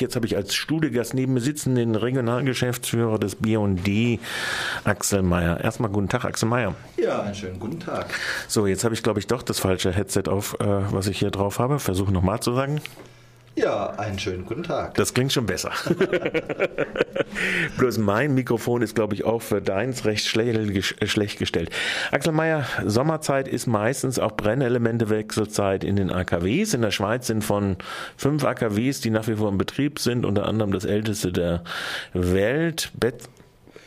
Jetzt 0.00 0.14
habe 0.14 0.26
ich 0.26 0.36
als 0.36 0.54
Studiegast 0.54 1.12
neben 1.12 1.34
mir 1.34 1.40
sitzen 1.40 1.74
den 1.74 1.96
Regionalgeschäftsführer 1.96 3.18
des 3.18 3.34
BD, 3.34 4.20
Axel 4.84 5.22
Meyer. 5.22 5.60
Erstmal 5.60 5.90
guten 5.90 6.08
Tag, 6.08 6.24
Axel 6.24 6.48
Meyer. 6.48 6.76
Ja, 6.96 7.22
einen 7.22 7.34
schönen 7.34 7.58
guten 7.58 7.80
Tag. 7.80 8.06
So, 8.46 8.68
jetzt 8.68 8.84
habe 8.84 8.94
ich, 8.94 9.02
glaube 9.02 9.18
ich, 9.18 9.26
doch 9.26 9.42
das 9.42 9.58
falsche 9.58 9.90
Headset 9.90 10.28
auf, 10.28 10.54
äh, 10.60 10.66
was 10.92 11.08
ich 11.08 11.18
hier 11.18 11.32
drauf 11.32 11.58
habe. 11.58 11.80
Versuche 11.80 12.12
nochmal 12.12 12.38
zu 12.38 12.54
sagen. 12.54 12.80
Ja, 13.58 13.90
einen 13.90 14.20
schönen 14.20 14.44
guten 14.44 14.62
Tag. 14.62 14.94
Das 14.94 15.14
klingt 15.14 15.32
schon 15.32 15.46
besser. 15.46 15.72
Bloß 17.78 17.98
mein 17.98 18.34
Mikrofon 18.34 18.82
ist, 18.82 18.94
glaube 18.94 19.14
ich, 19.14 19.24
auch 19.24 19.42
für 19.42 19.60
deins 19.60 20.04
recht 20.04 20.26
schlecht 20.26 21.38
gestellt. 21.38 21.70
Axel 22.12 22.32
Mayer, 22.32 22.64
Sommerzeit 22.84 23.48
ist 23.48 23.66
meistens 23.66 24.20
auch 24.20 24.36
Brennelementewechselzeit 24.36 25.82
in 25.82 25.96
den 25.96 26.12
AKWs. 26.12 26.74
In 26.74 26.82
der 26.82 26.92
Schweiz 26.92 27.26
sind 27.26 27.42
von 27.42 27.76
fünf 28.16 28.44
AKWs, 28.44 29.00
die 29.00 29.10
nach 29.10 29.26
wie 29.26 29.34
vor 29.34 29.48
im 29.48 29.58
Betrieb 29.58 29.98
sind, 29.98 30.24
unter 30.24 30.46
anderem 30.46 30.70
das 30.70 30.84
älteste 30.84 31.32
der 31.32 31.64
Welt, 32.12 32.92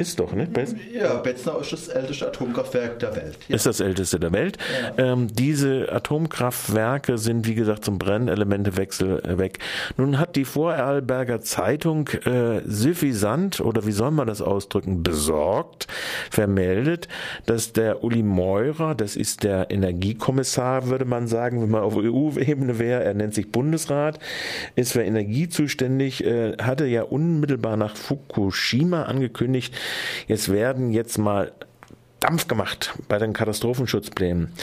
ist 0.01 0.19
doch, 0.19 0.33
ne? 0.33 0.47
Bez 0.47 0.75
ja, 0.93 1.15
Betzner 1.15 1.59
ist 1.61 1.71
das 1.71 1.87
älteste 1.87 2.27
Atomkraftwerk 2.27 2.99
der 2.99 3.15
Welt. 3.15 3.37
Ja. 3.47 3.55
Ist 3.55 3.65
das 3.65 3.79
älteste 3.79 4.19
der 4.19 4.31
Welt. 4.31 4.57
Ja. 4.97 5.13
Ähm, 5.13 5.27
diese 5.31 5.91
Atomkraftwerke 5.91 7.17
sind, 7.17 7.47
wie 7.47 7.55
gesagt, 7.55 7.85
zum 7.85 7.99
Brennelementewechsel 7.99 9.19
äh, 9.19 9.37
weg. 9.37 9.59
Nun 9.97 10.19
hat 10.19 10.35
die 10.35 10.45
Vorarlberger 10.45 11.41
Zeitung 11.41 12.07
äh, 12.25 12.61
suffisant, 12.65 13.61
oder 13.61 13.85
wie 13.85 13.91
soll 13.91 14.11
man 14.11 14.27
das 14.27 14.41
ausdrücken, 14.41 15.03
besorgt, 15.03 15.87
vermeldet, 16.29 17.07
dass 17.45 17.73
der 17.73 18.03
Uli 18.03 18.23
Meurer, 18.23 18.95
das 18.95 19.15
ist 19.15 19.43
der 19.43 19.69
Energiekommissar, 19.69 20.87
würde 20.87 21.05
man 21.05 21.27
sagen, 21.27 21.61
wenn 21.61 21.69
man 21.69 21.83
auf 21.83 21.95
EU-Ebene 21.95 22.79
wäre, 22.79 23.03
er 23.03 23.13
nennt 23.13 23.33
sich 23.33 23.51
Bundesrat, 23.51 24.19
ist 24.75 24.93
für 24.93 25.03
Energie 25.03 25.47
zuständig, 25.47 26.23
äh, 26.23 26.57
hatte 26.57 26.85
ja 26.85 27.03
unmittelbar 27.03 27.77
nach 27.77 27.95
Fukushima 27.95 29.03
angekündigt, 29.03 29.75
Jetzt 30.27 30.51
werden 30.51 30.91
jetzt 30.91 31.17
mal 31.17 31.51
Dampf 32.21 32.47
gemacht 32.47 32.93
bei 33.07 33.17
den 33.17 33.33
Katastrophenschutzplänen. 33.33 34.53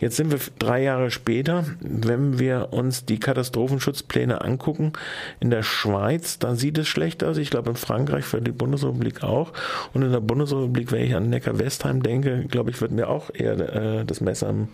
Jetzt 0.00 0.16
sind 0.16 0.32
wir 0.32 0.40
drei 0.58 0.82
Jahre 0.82 1.12
später. 1.12 1.64
Wenn 1.80 2.40
wir 2.40 2.72
uns 2.72 3.04
die 3.04 3.20
Katastrophenschutzpläne 3.20 4.40
angucken, 4.40 4.94
in 5.38 5.50
der 5.50 5.62
Schweiz, 5.62 6.40
da 6.40 6.56
sieht 6.56 6.76
es 6.76 6.88
schlecht 6.88 7.22
aus. 7.22 7.36
Ich 7.36 7.50
glaube 7.50 7.70
in 7.70 7.76
Frankreich 7.76 8.24
für 8.24 8.42
die 8.42 8.50
Bundesrepublik 8.50 9.22
auch. 9.22 9.52
Und 9.92 10.02
in 10.02 10.10
der 10.10 10.20
Bundesrepublik, 10.20 10.90
wenn 10.90 11.04
ich 11.04 11.14
an 11.14 11.30
Neckar-Westheim 11.30 12.02
denke, 12.02 12.46
glaube 12.48 12.70
ich, 12.70 12.80
wird 12.80 12.90
mir 12.90 13.08
auch 13.08 13.30
eher 13.32 14.00
äh, 14.00 14.04
das 14.04 14.20
Messer 14.20 14.48
am 14.48 14.68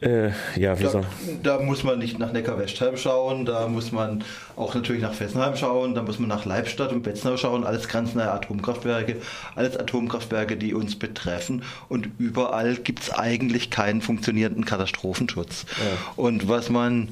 äh, 0.00 0.28
ja, 0.58 0.74
da, 0.74 1.02
da 1.42 1.58
muss 1.60 1.82
man 1.82 1.98
nicht 1.98 2.18
nach 2.18 2.32
Neckar-Westheim 2.32 2.96
schauen, 2.98 3.46
da 3.46 3.66
muss 3.66 3.92
man 3.92 4.24
auch 4.54 4.74
natürlich 4.74 5.00
nach 5.00 5.14
Fessenheim 5.14 5.56
schauen, 5.56 5.94
da 5.94 6.02
muss 6.02 6.18
man 6.18 6.28
nach 6.28 6.44
Leibstadt 6.44 6.92
und 6.92 7.02
Betznau 7.02 7.36
schauen, 7.36 7.64
alles 7.64 7.88
grenznahe 7.88 8.30
Atomkraftwerke, 8.30 9.16
alles 9.54 9.76
Atomkraftwerke, 9.76 10.56
die 10.56 10.74
uns 10.74 10.98
betreffen 10.98 11.62
und 11.88 12.10
überall 12.18 12.74
gibt 12.76 13.04
es 13.04 13.10
eigentlich 13.10 13.70
keinen 13.70 14.02
funktionierenden 14.02 14.66
Katastrophenschutz. 14.66 15.64
Ja. 15.78 16.12
Und 16.16 16.46
was 16.48 16.68
man 16.68 17.08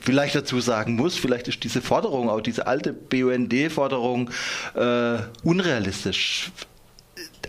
vielleicht 0.00 0.34
dazu 0.34 0.60
sagen 0.60 0.96
muss, 0.96 1.16
vielleicht 1.16 1.48
ist 1.48 1.64
diese 1.64 1.80
Forderung, 1.80 2.28
auch 2.28 2.40
diese 2.40 2.66
alte 2.66 2.92
BUND-Forderung, 2.92 4.30
äh, 4.74 5.18
unrealistisch 5.42 6.50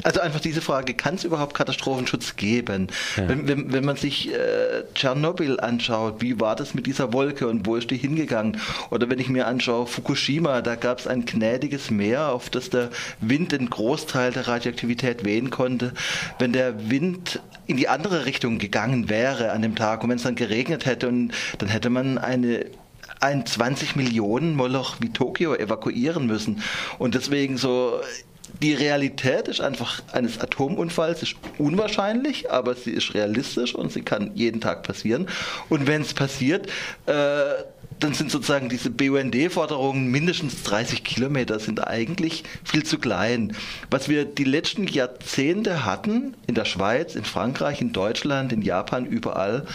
also 0.03 0.19
einfach 0.19 0.39
diese 0.39 0.61
Frage, 0.61 0.93
kann 0.93 1.15
es 1.15 1.23
überhaupt 1.23 1.53
Katastrophenschutz 1.53 2.35
geben? 2.35 2.87
Ja. 3.15 3.29
Wenn, 3.29 3.47
wenn, 3.47 3.73
wenn, 3.73 3.85
man 3.85 3.95
sich 3.95 4.31
äh, 4.33 4.83
Tschernobyl 4.93 5.59
anschaut, 5.59 6.21
wie 6.21 6.39
war 6.39 6.55
das 6.55 6.73
mit 6.73 6.85
dieser 6.85 7.13
Wolke 7.13 7.47
und 7.47 7.65
wo 7.65 7.75
ist 7.75 7.91
die 7.91 7.97
hingegangen? 7.97 8.59
Oder 8.89 9.09
wenn 9.09 9.19
ich 9.19 9.29
mir 9.29 9.47
anschaue 9.47 9.87
Fukushima, 9.87 10.61
da 10.61 10.75
gab 10.75 10.99
es 10.99 11.07
ein 11.07 11.25
gnädiges 11.25 11.91
Meer, 11.91 12.29
auf 12.29 12.49
das 12.49 12.69
der 12.69 12.89
Wind 13.19 13.51
den 13.51 13.69
Großteil 13.69 14.31
der 14.31 14.47
Radioaktivität 14.47 15.25
wehen 15.25 15.49
konnte. 15.49 15.93
Wenn 16.39 16.53
der 16.53 16.89
Wind 16.89 17.39
in 17.65 17.77
die 17.77 17.89
andere 17.89 18.25
Richtung 18.25 18.59
gegangen 18.59 19.09
wäre 19.09 19.51
an 19.51 19.61
dem 19.61 19.75
Tag 19.75 20.03
und 20.03 20.09
wenn 20.09 20.17
es 20.17 20.23
dann 20.23 20.35
geregnet 20.35 20.85
hätte, 20.85 21.07
und 21.07 21.33
dann 21.57 21.69
hätte 21.69 21.89
man 21.89 22.17
eine 22.17 22.65
ein 23.19 23.45
20 23.45 23.95
Millionen 23.95 24.55
Moloch 24.55 24.97
wie 24.99 25.09
Tokio 25.09 25.55
evakuieren 25.55 26.27
müssen. 26.27 26.61
Und 26.99 27.15
deswegen 27.15 27.57
so 27.57 27.99
die 28.61 28.73
Realität 28.73 29.47
ist 29.47 29.61
einfach 29.61 30.01
eines 30.11 30.39
Atomunfalls 30.39 31.21
ist 31.21 31.35
unwahrscheinlich, 31.57 32.51
aber 32.51 32.75
sie 32.75 32.91
ist 32.91 33.13
realistisch 33.13 33.75
und 33.75 33.91
sie 33.91 34.01
kann 34.01 34.31
jeden 34.35 34.61
Tag 34.61 34.83
passieren. 34.83 35.27
Und 35.69 35.87
wenn 35.87 36.01
es 36.01 36.13
passiert, 36.13 36.67
äh, 37.05 37.13
dann 37.99 38.13
sind 38.13 38.31
sozusagen 38.31 38.69
diese 38.69 38.89
BUND-Forderungen 38.89 40.07
mindestens 40.11 40.63
30 40.63 41.03
Kilometer 41.03 41.59
sind 41.59 41.87
eigentlich 41.87 42.43
viel 42.63 42.83
zu 42.83 42.99
klein. 42.99 43.55
Was 43.89 44.07
wir 44.07 44.25
die 44.25 44.43
letzten 44.43 44.87
Jahrzehnte 44.87 45.85
hatten 45.85 46.35
in 46.45 46.55
der 46.55 46.65
Schweiz, 46.65 47.15
in 47.15 47.25
Frankreich, 47.25 47.81
in 47.81 47.93
Deutschland, 47.93 48.53
in 48.53 48.61
Japan, 48.61 49.05
überall, 49.05 49.65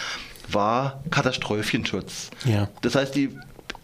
war 0.49 1.03
Katastrophenschutz. 1.09 2.29
Ja. 2.45 2.69
Das 2.81 2.95
heißt, 2.95 3.15
die 3.15 3.29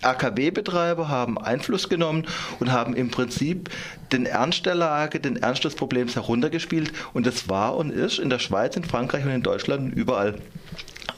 AKW-Betreiber 0.01 1.09
haben 1.09 1.37
Einfluss 1.37 1.89
genommen 1.89 2.25
und 2.59 2.71
haben 2.71 2.95
im 2.95 3.11
Prinzip 3.11 3.69
den 4.11 4.25
Ernst 4.25 4.65
der 4.65 4.75
Lage, 4.75 5.19
den 5.19 5.37
Ernst 5.37 5.63
des 5.63 5.75
Problems 5.75 6.15
heruntergespielt. 6.15 6.91
Und 7.13 7.25
das 7.25 7.49
war 7.49 7.75
und 7.75 7.91
ist 7.91 8.19
in 8.19 8.29
der 8.29 8.39
Schweiz, 8.39 8.75
in 8.75 8.83
Frankreich 8.83 9.25
und 9.25 9.31
in 9.31 9.43
Deutschland 9.43 9.83
und 9.83 9.91
überall 9.91 10.35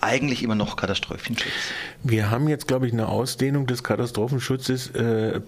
eigentlich 0.01 0.43
immer 0.43 0.55
noch 0.55 0.75
Katastrophenschutz. 0.75 1.51
Wir 2.03 2.31
haben 2.31 2.47
jetzt, 2.47 2.67
glaube 2.67 2.87
ich, 2.87 2.93
eine 2.93 3.07
Ausdehnung 3.07 3.67
des 3.67 3.83
Katastrophenschutzes 3.83 4.91
äh, 4.95 5.39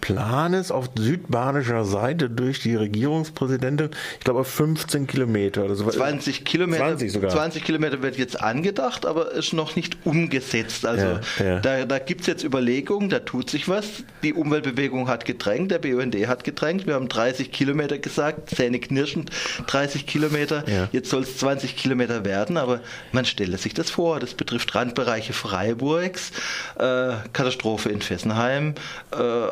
auf 0.70 0.90
südbanischer 0.96 1.84
Seite 1.86 2.30
durch 2.30 2.60
die 2.60 2.76
Regierungspräsidentin, 2.76 3.90
ich 4.20 4.24
glaube 4.24 4.42
auf 4.42 4.48
15 4.48 5.08
Kilometer 5.08 5.66
oder 5.66 5.76
so. 5.76 5.90
20 5.90 6.46
Kilometer, 6.46 6.86
20 6.86 7.12
sogar. 7.12 7.32
20 7.32 7.64
Kilometer 7.64 8.02
wird 8.02 8.18
jetzt 8.18 8.40
angedacht, 8.40 9.06
aber 9.06 9.32
ist 9.32 9.54
noch 9.54 9.76
nicht 9.76 9.98
umgesetzt. 10.06 10.86
Also 10.86 11.20
ja, 11.40 11.46
ja. 11.46 11.60
da, 11.60 11.86
da 11.86 12.00
gibt 12.00 12.22
es 12.22 12.28
jetzt 12.28 12.44
Überlegungen, 12.44 13.10
da 13.10 13.20
tut 13.20 13.50
sich 13.50 13.68
was. 13.68 14.04
Die 14.22 14.34
Umweltbewegung 14.34 15.08
hat 15.08 15.26
gedrängt, 15.26 15.72
der 15.72 15.80
BUND 15.80 16.16
hat 16.28 16.44
gedrängt. 16.44 16.86
Wir 16.86 16.94
haben 16.94 17.10
30 17.10 17.52
Kilometer 17.52 17.98
gesagt, 17.98 18.52
Zähne 18.52 18.80
knirschend, 18.80 19.32
30 19.68 20.06
Kilometer. 20.06 20.64
Ja. 20.70 20.90
Jetzt 20.92 21.10
soll 21.10 21.24
es 21.24 21.38
20 21.38 21.76
Kilometer 21.76 22.24
werden, 22.26 22.58
aber 22.58 22.82
man 23.12 23.26
stelle 23.26 23.58
sich 23.58 23.74
das 23.74 23.90
vor. 23.90 24.20
Das 24.20 24.36
betrifft 24.44 24.76
Randbereiche 24.76 25.32
Freiburgs, 25.32 26.32
äh, 26.76 27.14
Katastrophe 27.32 27.90
in 27.90 28.02
Fessenheim, 28.02 28.76
äh, 29.12 29.48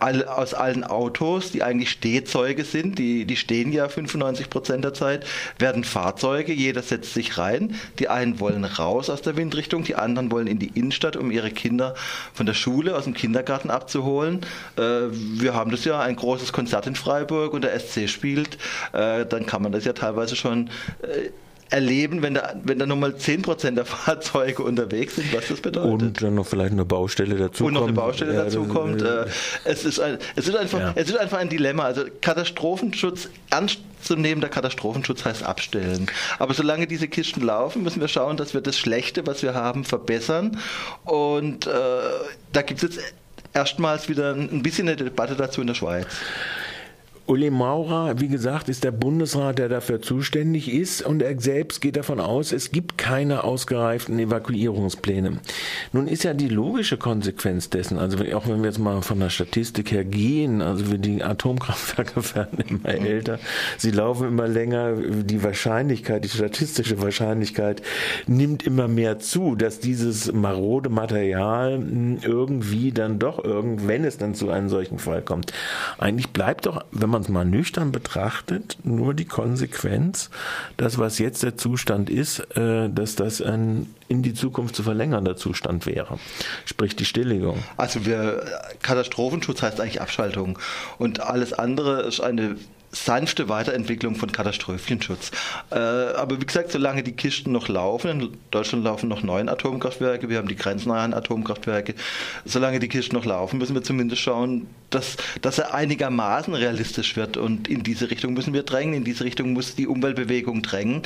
all, 0.00 0.24
aus 0.24 0.52
allen 0.52 0.82
Autos, 0.82 1.52
die 1.52 1.62
eigentlich 1.62 1.90
Stehzeuge 1.90 2.64
sind, 2.64 2.98
die, 2.98 3.24
die 3.24 3.36
stehen 3.36 3.72
ja 3.72 3.88
95 3.88 4.50
Prozent 4.50 4.84
der 4.84 4.94
Zeit, 4.94 5.24
werden 5.60 5.84
Fahrzeuge, 5.84 6.52
jeder 6.52 6.82
setzt 6.82 7.14
sich 7.14 7.38
rein. 7.38 7.76
Die 8.00 8.08
einen 8.08 8.40
wollen 8.40 8.64
raus 8.64 9.08
aus 9.10 9.22
der 9.22 9.36
Windrichtung, 9.36 9.84
die 9.84 9.94
anderen 9.94 10.32
wollen 10.32 10.48
in 10.48 10.58
die 10.58 10.72
Innenstadt, 10.74 11.16
um 11.16 11.30
ihre 11.30 11.52
Kinder 11.52 11.94
von 12.34 12.46
der 12.46 12.54
Schule, 12.54 12.96
aus 12.96 13.04
dem 13.04 13.14
Kindergarten 13.14 13.70
abzuholen. 13.70 14.40
Äh, 14.76 14.82
wir 15.12 15.54
haben 15.54 15.70
das 15.70 15.84
ja, 15.84 16.00
ein 16.00 16.16
großes 16.16 16.52
Konzert 16.52 16.88
in 16.88 16.96
Freiburg 16.96 17.54
und 17.54 17.62
der 17.62 17.78
SC 17.78 18.08
spielt, 18.08 18.58
äh, 18.92 19.24
dann 19.24 19.46
kann 19.46 19.62
man 19.62 19.70
das 19.70 19.84
ja 19.84 19.92
teilweise 19.92 20.34
schon 20.34 20.68
äh, 21.02 21.30
erleben, 21.72 22.22
wenn 22.22 22.34
da, 22.34 22.54
wenn 22.62 22.78
da 22.78 22.86
nur 22.86 22.98
mal 22.98 23.12
10% 23.12 23.70
der 23.72 23.84
Fahrzeuge 23.86 24.62
unterwegs 24.62 25.16
sind, 25.16 25.34
was 25.34 25.48
das 25.48 25.60
bedeutet. 25.60 25.90
Und 25.90 26.22
dann 26.22 26.34
noch 26.34 26.46
vielleicht 26.46 26.72
eine 26.72 26.84
Baustelle 26.84 27.36
dazu 27.36 27.64
Und 27.64 27.74
noch 27.74 27.84
eine 27.84 27.92
Baustelle 27.92 28.34
ja, 28.34 28.44
dazu 28.44 28.64
kommt. 28.64 29.02
Äh, 29.02 29.24
es, 29.64 29.84
ist 29.84 29.98
ein, 29.98 30.18
es, 30.36 30.46
ist 30.46 30.54
einfach, 30.54 30.78
ja. 30.78 30.92
es 30.94 31.08
ist 31.08 31.16
einfach 31.16 31.38
ein 31.38 31.48
Dilemma. 31.48 31.84
Also 31.84 32.04
Katastrophenschutz, 32.20 33.30
ernstzunehmender 33.50 34.48
Katastrophenschutz 34.48 35.24
heißt 35.24 35.42
abstellen. 35.44 36.06
Aber 36.38 36.52
solange 36.52 36.86
diese 36.86 37.08
Kisten 37.08 37.40
laufen, 37.42 37.82
müssen 37.82 38.00
wir 38.00 38.08
schauen, 38.08 38.36
dass 38.36 38.52
wir 38.52 38.60
das 38.60 38.78
Schlechte, 38.78 39.26
was 39.26 39.42
wir 39.42 39.54
haben, 39.54 39.84
verbessern. 39.84 40.58
Und 41.04 41.66
äh, 41.66 41.70
da 42.52 42.62
gibt 42.62 42.82
es 42.82 42.94
jetzt 42.94 43.14
erstmals 43.54 44.08
wieder 44.08 44.34
ein 44.34 44.62
bisschen 44.62 44.88
eine 44.88 44.96
Debatte 44.96 45.36
dazu 45.36 45.62
in 45.62 45.68
der 45.68 45.74
Schweiz. 45.74 46.06
Uli 47.26 47.50
Maurer, 47.50 48.20
wie 48.20 48.28
gesagt, 48.28 48.68
ist 48.68 48.82
der 48.82 48.90
Bundesrat, 48.90 49.58
der 49.58 49.68
dafür 49.68 50.02
zuständig 50.02 50.72
ist. 50.72 51.02
Und 51.02 51.22
er 51.22 51.40
selbst 51.40 51.80
geht 51.80 51.96
davon 51.96 52.18
aus, 52.18 52.52
es 52.52 52.72
gibt 52.72 52.98
keine 52.98 53.44
ausgereiften 53.44 54.18
Evakuierungspläne. 54.18 55.38
Nun 55.92 56.08
ist 56.08 56.24
ja 56.24 56.34
die 56.34 56.48
logische 56.48 56.96
Konsequenz 56.96 57.70
dessen, 57.70 57.98
also 57.98 58.18
auch 58.34 58.48
wenn 58.48 58.60
wir 58.62 58.66
jetzt 58.66 58.78
mal 58.78 59.02
von 59.02 59.20
der 59.20 59.30
Statistik 59.30 59.92
her 59.92 60.04
gehen, 60.04 60.62
also 60.62 60.96
die 60.96 61.22
Atomkraftwerke 61.22 62.22
werden 62.34 62.58
immer 62.66 62.88
älter, 62.88 63.38
sie 63.78 63.92
laufen 63.92 64.28
immer 64.28 64.48
länger, 64.48 64.94
die 64.94 65.44
Wahrscheinlichkeit, 65.44 66.24
die 66.24 66.28
statistische 66.28 67.00
Wahrscheinlichkeit 67.00 67.82
nimmt 68.26 68.64
immer 68.64 68.88
mehr 68.88 69.20
zu, 69.20 69.54
dass 69.54 69.78
dieses 69.78 70.32
marode 70.32 70.88
Material 70.88 71.80
irgendwie 72.22 72.90
dann 72.90 73.20
doch 73.20 73.42
irgend, 73.44 73.86
wenn 73.86 74.04
es 74.04 74.18
dann 74.18 74.34
zu 74.34 74.50
einem 74.50 74.68
solchen 74.68 74.98
Fall 74.98 75.22
kommt, 75.22 75.52
eigentlich 75.98 76.30
bleibt 76.30 76.66
doch, 76.66 76.84
wenn 76.90 77.11
man 77.12 77.22
es 77.22 77.28
mal 77.28 77.44
nüchtern 77.44 77.92
betrachtet, 77.92 78.78
nur 78.82 79.14
die 79.14 79.24
Konsequenz, 79.24 80.30
dass 80.76 80.98
was 80.98 81.18
jetzt 81.18 81.42
der 81.44 81.56
Zustand 81.56 82.10
ist, 82.10 82.40
äh, 82.56 82.90
dass 82.90 83.14
das 83.14 83.40
ein 83.40 83.86
in 84.08 84.22
die 84.22 84.34
Zukunft 84.34 84.76
zu 84.76 84.82
verlängernder 84.82 85.36
Zustand 85.36 85.86
wäre. 85.86 86.18
Sprich 86.66 86.96
die 86.96 87.06
Stilllegung. 87.06 87.62
Also 87.78 88.04
wir, 88.04 88.44
Katastrophenschutz 88.82 89.62
heißt 89.62 89.80
eigentlich 89.80 90.02
Abschaltung. 90.02 90.58
Und 90.98 91.20
alles 91.20 91.54
andere 91.54 92.02
ist 92.02 92.20
eine 92.20 92.56
sanfte 92.92 93.48
Weiterentwicklung 93.48 94.14
von 94.14 94.30
Katastrophenschutz. 94.30 95.30
Äh, 95.70 95.76
aber 95.76 96.40
wie 96.40 96.46
gesagt, 96.46 96.70
solange 96.72 97.02
die 97.02 97.12
Kisten 97.12 97.50
noch 97.50 97.68
laufen, 97.68 98.20
in 98.20 98.36
Deutschland 98.50 98.84
laufen 98.84 99.08
noch 99.08 99.22
neun 99.22 99.48
Atomkraftwerke, 99.48 100.28
wir 100.28 100.38
haben 100.38 100.48
die 100.48 100.56
grenznahen 100.56 101.14
Atomkraftwerke, 101.14 101.94
solange 102.44 102.78
die 102.78 102.88
Kisten 102.88 103.16
noch 103.16 103.24
laufen, 103.24 103.58
müssen 103.58 103.74
wir 103.74 103.82
zumindest 103.82 104.22
schauen, 104.22 104.68
dass, 104.90 105.16
dass 105.40 105.58
er 105.58 105.74
einigermaßen 105.74 106.54
realistisch 106.54 107.16
wird. 107.16 107.38
Und 107.38 107.66
in 107.66 107.82
diese 107.82 108.10
Richtung 108.10 108.34
müssen 108.34 108.52
wir 108.52 108.62
drängen, 108.62 108.94
in 108.94 109.04
diese 109.04 109.24
Richtung 109.24 109.54
muss 109.54 109.74
die 109.74 109.86
Umweltbewegung 109.86 110.62
drängen 110.62 111.02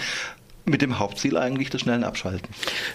mit 0.66 0.82
dem 0.82 0.98
Hauptziel 0.98 1.36
eigentlich 1.36 1.70
des 1.70 1.82
schnellen 1.82 2.02
Abschalten. 2.02 2.48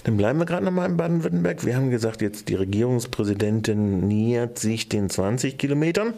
Dann 0.04 0.18
bleiben 0.18 0.40
wir 0.40 0.46
gerade 0.46 0.66
nochmal 0.66 0.90
in 0.90 0.98
Baden-Württemberg. 0.98 1.66
Wir 1.66 1.76
haben 1.76 1.90
gesagt, 1.90 2.22
jetzt 2.22 2.50
die 2.50 2.56
Regierungspräsidentin 2.56 4.08
nähert 4.08 4.60
sich 4.60 4.90
den 4.90 5.10
20 5.10 5.58
Kilometern. 5.58 6.14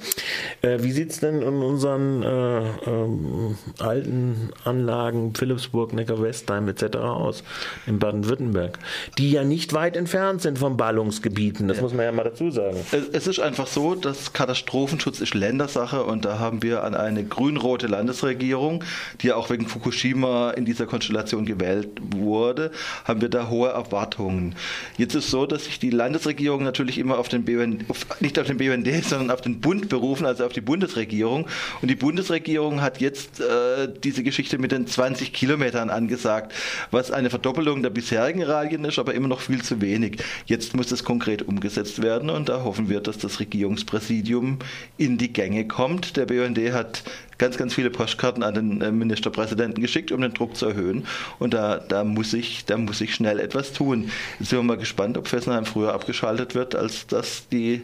Äh, 0.63 0.79
wie 0.81 0.91
sieht 0.91 1.11
es 1.11 1.19
denn 1.19 1.43
in 1.43 1.61
unseren 1.61 2.23
äh, 2.23 2.59
äh, 2.59 3.55
alten 3.79 4.49
Anlagen 4.63 5.35
Philipsburg, 5.35 5.93
Neckar-Westheim 5.93 6.67
etc. 6.67 6.97
aus 6.97 7.43
in 7.85 7.99
Baden-Württemberg, 7.99 8.79
die 9.19 9.31
ja 9.31 9.43
nicht 9.43 9.73
weit 9.73 9.95
entfernt 9.95 10.41
sind 10.41 10.57
von 10.57 10.75
Ballungsgebieten? 10.75 11.67
Das 11.67 11.77
ja. 11.77 11.83
muss 11.83 11.93
man 11.93 12.05
ja 12.05 12.11
mal 12.11 12.23
dazu 12.23 12.49
sagen. 12.49 12.77
Es 13.11 13.27
ist 13.27 13.39
einfach 13.39 13.67
so, 13.67 13.93
dass 13.93 14.33
Katastrophenschutz 14.33 15.21
ist 15.21 15.35
Ländersache 15.35 16.03
und 16.03 16.25
da 16.25 16.39
haben 16.39 16.63
wir 16.63 16.83
an 16.83 16.95
eine 16.95 17.23
grün-rote 17.23 17.85
Landesregierung, 17.85 18.83
die 19.21 19.27
ja 19.27 19.35
auch 19.35 19.51
wegen 19.51 19.67
Fukushima 19.67 20.49
in 20.51 20.65
dieser 20.65 20.87
Konstellation 20.87 21.42
Koalition 21.43 21.45
gewählt 21.45 21.89
wurde, 22.15 22.71
haben 23.05 23.21
wir 23.21 23.29
da 23.29 23.49
hohe 23.49 23.69
Erwartungen. 23.69 24.55
Jetzt 24.97 25.15
ist 25.15 25.25
es 25.25 25.31
so, 25.31 25.45
dass 25.45 25.65
sich 25.65 25.79
die 25.79 25.89
Landesregierung 25.89 26.63
natürlich 26.63 26.97
immer 26.97 27.17
auf 27.17 27.29
den 27.29 27.45
BUND, 27.45 27.85
nicht 28.21 28.39
auf 28.39 28.47
den 28.47 28.57
BUND, 28.57 28.87
sondern 29.03 29.31
auf 29.31 29.41
den 29.41 29.59
Bund 29.59 29.89
berufen, 29.89 30.25
also 30.25 30.45
auf 30.45 30.53
die 30.53 30.61
Bundesregierung. 30.61 31.47
Und 31.81 31.87
die 31.87 31.95
Bundesregierung 31.95 32.81
hat 32.81 33.01
jetzt 33.01 33.39
äh, 33.39 33.89
diese 34.03 34.23
Geschichte 34.23 34.57
mit 34.57 34.71
den 34.71 34.87
20 34.87 35.33
Kilometern 35.33 35.89
angesagt, 35.89 36.53
was 36.91 37.11
eine 37.11 37.29
Verdoppelung 37.29 37.83
der 37.83 37.89
bisherigen 37.89 38.43
Radien 38.43 38.85
ist, 38.85 38.99
aber 38.99 39.13
immer 39.13 39.27
noch 39.27 39.41
viel 39.41 39.61
zu 39.61 39.81
wenig. 39.81 40.17
Jetzt 40.45 40.75
muss 40.75 40.87
das 40.87 41.03
konkret 41.03 41.41
umgesetzt 41.41 42.01
werden 42.01 42.29
und 42.29 42.49
da 42.49 42.63
hoffen 42.63 42.89
wir, 42.89 43.01
dass 43.01 43.17
das 43.17 43.39
Regierungspräsidium 43.39 44.59
in 44.97 45.17
die 45.17 45.33
Gänge 45.33 45.67
kommt. 45.67 46.17
Der 46.17 46.25
BUND 46.25 46.57
hat 46.73 47.03
ganz, 47.43 47.57
ganz 47.57 47.73
viele 47.73 47.89
Postkarten 47.89 48.41
an 48.41 48.53
den 48.53 48.81
äh, 48.81 48.89
Ministerpräsidenten 48.89 49.81
geschickt, 49.81 50.13
um 50.13 50.21
den 50.21 50.33
Druck 50.33 50.55
zu 50.55 50.67
erhöhen. 50.67 51.05
Und 51.39 51.53
da, 51.53 51.77
da, 51.77 52.05
muss, 52.05 52.33
ich, 52.33 52.63
da 52.63 52.77
muss 52.77 53.01
ich 53.01 53.13
schnell 53.13 53.37
etwas 53.37 53.73
tun. 53.73 54.09
Jetzt 54.39 54.49
sind 54.49 54.59
wir 54.59 54.63
mal 54.63 54.77
gespannt, 54.77 55.17
ob 55.17 55.27
Fessenheim 55.27 55.65
früher 55.65 55.93
abgeschaltet 55.93 56.55
wird, 56.55 56.73
als 56.73 57.05
dass 57.05 57.49
die 57.49 57.81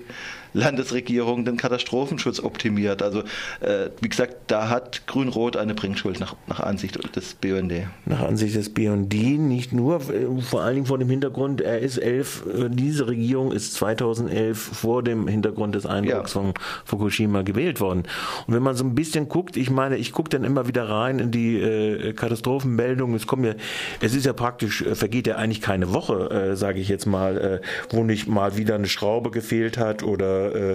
Landesregierung 0.54 1.46
den 1.46 1.58
Katastrophenschutz 1.58 2.40
optimiert. 2.40 3.02
Also 3.02 3.20
äh, 3.60 3.90
wie 4.02 4.10
gesagt, 4.10 4.36
da 4.48 4.70
hat 4.70 5.06
Grün-Rot 5.08 5.58
eine 5.58 5.74
Bringschuld 5.74 6.20
nach, 6.20 6.36
nach 6.48 6.60
Ansicht 6.60 7.16
des 7.16 7.36
BUND. 7.36 7.74
Nach 8.06 8.22
Ansicht 8.22 8.56
des 8.56 8.74
BUND 8.74 9.14
nicht 9.14 9.74
nur, 9.74 9.98
äh, 9.98 10.42
vor 10.42 10.62
allen 10.62 10.76
Dingen 10.76 10.88
vor 10.88 10.98
dem 10.98 11.10
Hintergrund, 11.10 11.62
er 11.62 11.80
ist 11.80 11.98
elf, 11.98 12.44
äh, 12.48 12.70
diese 12.70 13.08
Regierung 13.08 13.52
ist 13.52 13.74
2011 13.76 14.58
vor 14.58 15.04
dem 15.04 15.28
Hintergrund 15.28 15.76
des 15.76 15.86
Eindrucks 15.86 16.34
ja. 16.34 16.42
von 16.42 16.54
Fukushima 16.86 17.44
gewählt 17.44 17.80
worden. 17.80 18.04
Und 18.48 18.54
wenn 18.54 18.64
man 18.64 18.76
so 18.76 18.84
ein 18.84 18.96
bisschen 18.96 19.30
guckt, 19.30 19.58
ich 19.58 19.70
meine, 19.70 19.98
ich 19.98 20.12
gucke 20.12 20.30
dann 20.30 20.44
immer 20.44 20.68
wieder 20.68 20.90
rein 20.90 21.20
in 21.20 21.32
die 21.32 21.58
äh, 21.58 22.14
Katastrophenmeldungen, 22.14 23.16
es 23.16 23.28
kommen 23.28 23.44
ja, 23.44 23.54
es 24.02 24.16
ist 24.16 24.26
ja 24.26 24.34
praktisch, 24.34 24.82
äh, 24.82 24.96
vergeht 24.96 25.28
ja 25.28 25.36
eigentlich 25.36 25.62
keine 25.62 25.94
Woche, 25.94 26.30
äh, 26.30 26.56
sage 26.56 26.80
ich 26.80 26.90
jetzt 26.90 27.06
mal, 27.06 27.38
äh, 27.38 27.62
wo 27.90 28.04
nicht 28.04 28.28
mal 28.28 28.58
wieder 28.58 28.76
eine 28.76 28.88
Schraube 28.88 29.32
gefehlt 29.32 29.78
hat 29.78 30.04
oder 30.04 30.39
äh, 30.48 30.74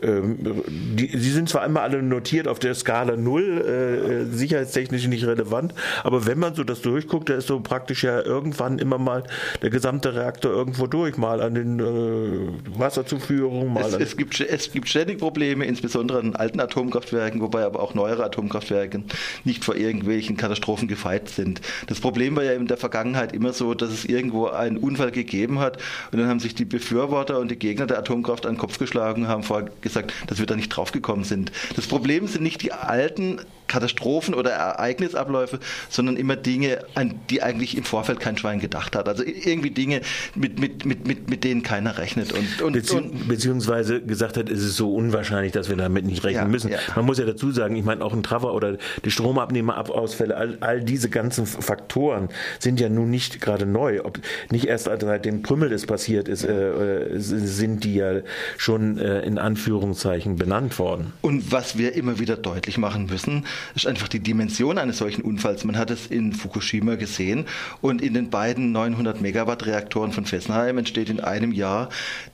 äh, 0.00 0.22
die, 0.68 1.16
sie 1.16 1.30
sind 1.30 1.48
zwar 1.48 1.64
immer 1.64 1.82
alle 1.82 2.02
notiert 2.02 2.48
auf 2.48 2.58
der 2.58 2.74
Skala 2.74 3.16
0, 3.16 4.26
äh, 4.30 4.34
sicherheitstechnisch 4.34 5.06
nicht 5.06 5.26
relevant, 5.26 5.74
aber 6.04 6.26
wenn 6.26 6.38
man 6.38 6.54
so 6.54 6.64
das 6.64 6.82
durchguckt, 6.82 7.28
da 7.28 7.34
ist 7.34 7.46
so 7.46 7.60
praktisch 7.60 8.04
ja 8.04 8.20
irgendwann 8.22 8.78
immer 8.78 8.98
mal 8.98 9.24
der 9.62 9.70
gesamte 9.70 10.14
Reaktor 10.14 10.52
irgendwo 10.52 10.86
durch, 10.86 11.16
mal 11.16 11.40
an 11.40 11.54
den 11.54 11.80
äh, 11.80 12.78
Wasserzuführungen, 12.78 13.72
mal 13.72 13.84
es, 13.84 13.94
es, 13.94 14.16
gibt, 14.16 14.40
es 14.40 14.72
gibt 14.72 14.88
ständig 14.88 15.18
Probleme, 15.18 15.64
insbesondere 15.64 16.18
an 16.18 16.34
alten 16.36 16.60
Atomkraftwerken, 16.60 17.40
wobei 17.40 17.64
aber 17.64 17.80
auch 17.80 17.94
neuere 17.94 18.24
Atomkraftwerke 18.24 19.02
nicht 19.44 19.64
vor 19.64 19.76
irgendwelchen 19.76 20.36
Katastrophen 20.36 20.88
gefeit 20.88 21.28
sind. 21.28 21.60
Das 21.86 22.00
Problem 22.00 22.36
war 22.36 22.44
ja 22.44 22.52
in 22.52 22.66
der 22.66 22.76
Vergangenheit 22.76 23.32
immer 23.32 23.52
so, 23.52 23.74
dass 23.74 23.90
es 23.90 24.04
irgendwo 24.04 24.46
einen 24.46 24.76
Unfall 24.76 25.10
gegeben 25.10 25.58
hat 25.58 25.78
und 26.10 26.18
dann 26.18 26.28
haben 26.28 26.40
sich 26.40 26.54
die 26.54 26.64
Befürworter 26.64 27.38
und 27.38 27.50
die 27.50 27.58
Gegner 27.58 27.86
der 27.86 27.98
Atomkraft 27.98 28.46
an 28.46 28.54
den 28.54 28.58
Kopf 28.58 28.78
geschlagen 28.78 29.01
vorgeschlagen 29.02 29.28
haben, 29.28 29.42
vorher 29.42 29.70
gesagt, 29.80 30.12
dass 30.26 30.38
wir 30.38 30.46
da 30.46 30.56
nicht 30.56 30.68
draufgekommen 30.68 31.24
sind. 31.24 31.52
Das 31.76 31.86
Problem 31.86 32.26
sind 32.26 32.42
nicht 32.42 32.62
die 32.62 32.72
alten 32.72 33.40
Katastrophen 33.66 34.34
oder 34.34 34.50
Ereignisabläufe, 34.50 35.58
sondern 35.88 36.16
immer 36.16 36.36
Dinge, 36.36 36.80
an 36.94 37.14
die 37.30 37.42
eigentlich 37.42 37.76
im 37.76 37.84
Vorfeld 37.84 38.20
kein 38.20 38.36
Schwein 38.36 38.60
gedacht 38.60 38.96
hat. 38.96 39.08
Also 39.08 39.24
irgendwie 39.24 39.70
Dinge, 39.70 40.02
mit, 40.34 40.58
mit, 40.58 40.84
mit, 40.84 41.06
mit, 41.06 41.30
mit 41.30 41.44
denen 41.44 41.62
keiner 41.62 41.98
rechnet. 41.98 42.32
Und, 42.32 42.62
und, 42.62 42.72
Bezieh 42.72 42.96
und 42.96 43.28
beziehungsweise 43.28 44.02
gesagt 44.02 44.36
hat, 44.36 44.50
es 44.50 44.62
ist 44.62 44.76
so 44.76 44.94
unwahrscheinlich, 44.94 45.52
dass 45.52 45.68
wir 45.68 45.76
damit 45.76 46.04
nicht 46.04 46.24
rechnen 46.24 46.44
ja, 46.44 46.48
müssen. 46.48 46.70
Ja. 46.70 46.78
Man 46.96 47.04
muss 47.04 47.18
ja 47.18 47.24
dazu 47.24 47.50
sagen, 47.50 47.76
ich 47.76 47.84
meine, 47.84 48.04
auch 48.04 48.12
ein 48.12 48.22
Treffer 48.22 48.52
oder 48.52 48.76
die 49.04 49.10
Stromabnehmerausfälle, 49.10 50.36
all, 50.36 50.58
all 50.60 50.82
diese 50.82 51.08
ganzen 51.08 51.46
Faktoren 51.46 52.28
sind 52.58 52.80
ja 52.80 52.88
nun 52.88 53.10
nicht 53.10 53.40
gerade 53.40 53.66
neu. 53.66 54.00
Ob 54.04 54.18
nicht 54.50 54.66
erst 54.66 54.84
seitdem 54.84 55.42
Prümmel 55.42 55.72
es 55.72 55.86
passiert 55.86 56.28
ist, 56.28 56.44
äh, 56.44 57.14
äh, 57.14 57.18
sind 57.18 57.84
die 57.84 57.94
ja 57.94 58.20
schon 58.56 58.98
äh, 58.98 59.20
in 59.22 59.38
Anführungszeichen 59.38 60.36
benannt 60.36 60.78
worden. 60.78 61.12
Und 61.22 61.52
was 61.52 61.78
wir 61.78 61.94
immer 61.94 62.18
wieder 62.18 62.36
deutlich 62.36 62.78
machen 62.78 63.06
müssen, 63.06 63.46
ist 63.74 63.86
einfach 63.86 64.08
die 64.08 64.20
Dimension 64.20 64.78
eines 64.78 64.98
solchen 64.98 65.22
Unfalls. 65.22 65.64
Man 65.64 65.76
hat 65.76 65.90
es 65.90 66.06
in 66.06 66.32
Fukushima 66.32 66.96
gesehen 66.96 67.46
und 67.80 68.02
in 68.02 68.14
den 68.14 68.30
beiden 68.30 68.72
900 68.72 69.20
Megawatt 69.20 69.66
Reaktoren 69.66 70.12
von 70.12 70.24
Fessenheim 70.24 70.78
entsteht 70.78 71.10
in 71.10 71.20
einem 71.20 71.52
Jahr 71.52 71.88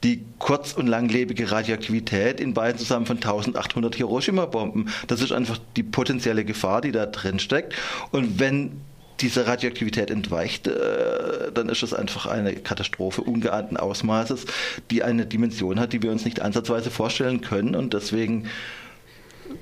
die 0.05 0.25
kurz- 0.39 0.73
und 0.73 0.87
langlebige 0.87 1.51
Radioaktivität 1.51 2.41
in 2.41 2.55
beiden 2.55 2.79
zusammen 2.79 3.07
von 3.07 3.17
1800 3.17 3.95
Hiroshima-Bomben. 3.97 4.91
Das 5.07 5.21
ist 5.21 5.33
einfach 5.33 5.59
die 5.77 5.83
potenzielle 5.83 6.45
Gefahr, 6.45 6.81
die 6.81 6.93
da 6.93 7.07
drin 7.07 7.39
steckt. 7.39 7.75
Und 8.11 8.39
wenn 8.39 8.81
diese 9.21 9.47
Radioaktivität 9.47 10.11
entweicht, 10.11 10.67
äh, 10.69 11.53
dann 11.53 11.69
ist 11.69 11.83
es 11.83 11.93
einfach 11.93 12.27
eine 12.27 12.55
Katastrophe 12.55 13.23
ungeahnten 13.23 13.77
Ausmaßes, 13.77 14.47
die 14.91 15.03
eine 15.03 15.27
Dimension 15.27 15.81
hat, 15.81 15.93
die 15.93 16.03
wir 16.03 16.13
uns 16.13 16.25
nicht 16.25 16.41
ansatzweise 16.41 16.91
vorstellen 16.91 17.41
können. 17.41 17.75
Und 17.75 17.95
deswegen 17.95 18.49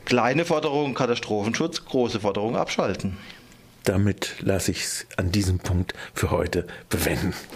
Kleine 0.05 0.45
Forderung 0.45 0.95
Katastrophenschutz, 0.95 1.85
große 1.85 2.21
Forderung 2.21 2.57
abschalten. 2.57 3.17
Damit 3.85 4.35
lasse 4.41 4.73
ich 4.73 4.83
es 4.83 5.07
an 5.17 5.31
diesem 5.31 5.61
Punkt 5.61 5.95
für 6.13 6.33
heute 6.33 6.67
bewenden. 6.89 7.35